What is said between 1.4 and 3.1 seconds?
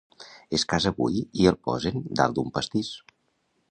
i el posen dalt d'un pastís.